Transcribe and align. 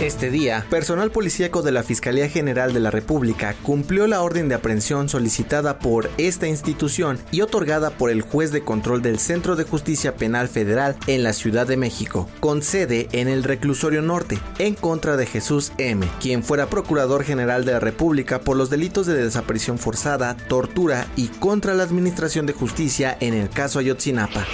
Este 0.00 0.30
día, 0.30 0.64
personal 0.70 1.10
policíaco 1.10 1.60
de 1.60 1.72
la 1.72 1.82
Fiscalía 1.82 2.26
General 2.26 2.72
de 2.72 2.80
la 2.80 2.90
República 2.90 3.54
cumplió 3.62 4.06
la 4.06 4.22
orden 4.22 4.48
de 4.48 4.54
aprehensión 4.54 5.10
solicitada 5.10 5.78
por 5.78 6.08
esta 6.16 6.48
institución 6.48 7.18
y 7.30 7.42
otorgada 7.42 7.90
por 7.90 8.08
el 8.08 8.22
juez 8.22 8.50
de 8.50 8.62
control 8.64 9.02
del 9.02 9.18
Centro 9.18 9.56
de 9.56 9.64
Justicia 9.64 10.16
Penal 10.16 10.48
Federal 10.48 10.96
en 11.06 11.22
la 11.22 11.34
Ciudad 11.34 11.66
de 11.66 11.76
México, 11.76 12.30
con 12.40 12.62
sede 12.62 13.10
en 13.12 13.28
el 13.28 13.44
Reclusorio 13.44 14.00
Norte, 14.00 14.38
en 14.58 14.74
contra 14.74 15.18
de 15.18 15.26
Jesús 15.26 15.72
M., 15.76 16.08
quien 16.18 16.42
fuera 16.42 16.70
Procurador 16.70 17.22
General 17.22 17.66
de 17.66 17.72
la 17.72 17.80
República 17.80 18.40
por 18.40 18.56
los 18.56 18.70
delitos 18.70 19.04
de 19.04 19.22
desaparición 19.22 19.78
forzada, 19.78 20.34
tortura 20.48 21.08
y 21.14 21.28
contra 21.28 21.74
la 21.74 21.82
Administración 21.82 22.46
de 22.46 22.54
Justicia 22.54 23.18
en 23.20 23.34
el 23.34 23.50
caso 23.50 23.80
Ayotzinapa. 23.80 24.46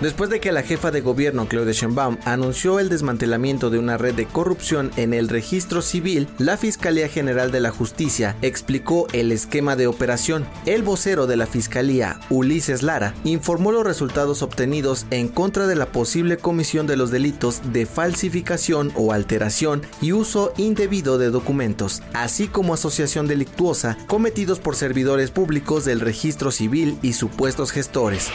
Después 0.00 0.30
de 0.30 0.40
que 0.40 0.50
la 0.50 0.64
jefa 0.64 0.90
de 0.90 1.00
gobierno, 1.00 1.46
Claudia 1.46 1.72
Sheinbaum, 1.72 2.18
anunció 2.24 2.80
el 2.80 2.88
desmantelamiento 2.88 3.70
de 3.70 3.78
una 3.78 3.96
red 3.96 4.14
de 4.14 4.26
corrupción 4.26 4.63
en 4.72 5.12
el 5.12 5.28
registro 5.28 5.82
civil, 5.82 6.26
la 6.38 6.56
Fiscalía 6.56 7.06
General 7.08 7.52
de 7.52 7.60
la 7.60 7.70
Justicia 7.70 8.34
explicó 8.40 9.06
el 9.12 9.30
esquema 9.30 9.76
de 9.76 9.86
operación. 9.86 10.46
El 10.64 10.82
vocero 10.82 11.26
de 11.26 11.36
la 11.36 11.46
Fiscalía, 11.46 12.18
Ulises 12.30 12.82
Lara, 12.82 13.14
informó 13.24 13.72
los 13.72 13.84
resultados 13.84 14.40
obtenidos 14.40 15.04
en 15.10 15.28
contra 15.28 15.66
de 15.66 15.74
la 15.74 15.92
posible 15.92 16.38
comisión 16.38 16.86
de 16.86 16.96
los 16.96 17.10
delitos 17.10 17.60
de 17.74 17.84
falsificación 17.84 18.90
o 18.94 19.12
alteración 19.12 19.82
y 20.00 20.12
uso 20.12 20.54
indebido 20.56 21.18
de 21.18 21.28
documentos, 21.28 22.02
así 22.14 22.48
como 22.48 22.72
asociación 22.72 23.28
delictuosa 23.28 23.98
cometidos 24.06 24.60
por 24.60 24.76
servidores 24.76 25.30
públicos 25.30 25.84
del 25.84 26.00
registro 26.00 26.50
civil 26.50 26.98
y 27.02 27.12
supuestos 27.12 27.70
gestores. 27.70 28.30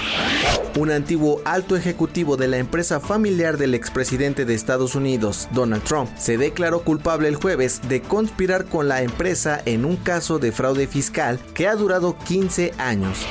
Un 0.77 0.91
antiguo 0.91 1.41
alto 1.45 1.75
ejecutivo 1.75 2.37
de 2.37 2.47
la 2.47 2.57
empresa 2.57 2.99
familiar 2.99 3.57
del 3.57 3.73
expresidente 3.73 4.45
de 4.45 4.53
Estados 4.53 4.93
Unidos, 4.93 5.47
Donald 5.51 5.83
Trump, 5.83 6.09
se 6.19 6.37
declaró 6.37 6.81
culpable 6.83 7.27
el 7.27 7.35
jueves 7.35 7.81
de 7.87 8.01
conspirar 8.01 8.65
con 8.65 8.87
la 8.87 9.01
empresa 9.01 9.61
en 9.65 9.85
un 9.85 9.95
caso 9.95 10.37
de 10.37 10.51
fraude 10.51 10.87
fiscal 10.87 11.39
que 11.53 11.67
ha 11.67 11.75
durado 11.75 12.17
15 12.17 12.73
años. 12.77 13.25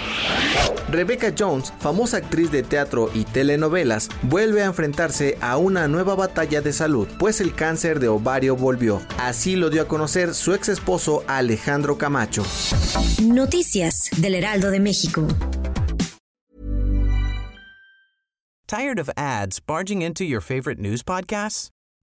Rebecca 0.91 1.35
Jones, 1.39 1.73
famosa 1.79 2.17
actriz 2.17 2.51
de 2.51 2.63
teatro 2.63 3.11
y 3.13 3.25
telenovelas, 3.25 4.09
vuelve 4.23 4.63
a 4.63 4.67
enfrentarse 4.67 5.37
a 5.41 5.59
una 5.59 5.87
nueva 5.87 6.15
batalla 6.15 6.63
de 6.63 6.73
salud, 6.73 7.07
pues 7.19 7.41
el 7.41 7.55
cáncer 7.55 8.01
de 8.01 8.09
ovario 8.09 8.57
volvió. 8.57 9.03
Así 9.19 9.55
lo 9.57 9.69
dio 9.71 9.83
a 9.83 9.89
conocer 9.89 10.35
su 10.35 10.55
ex 10.55 10.69
esposo 10.69 11.25
Alejandro 11.27 11.99
Camacho. 11.99 12.43
Noticias 13.23 14.09
del 14.17 14.35
Heraldo 14.35 14.71
de 14.71 14.81
México. 14.81 15.27
Tired 18.67 18.99
of 18.99 19.09
ads 19.17 19.61
barging 19.61 20.03
into 20.03 20.25
your 20.25 20.43
favorite 20.43 20.79
news 20.79 21.03
podcasts? 21.03 21.71